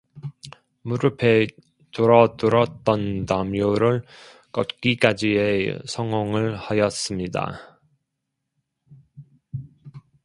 [0.81, 1.45] 무릎에
[1.93, 4.03] 들어들었던 담요를
[4.51, 7.79] 걷기까지에 성공을 하였습니다.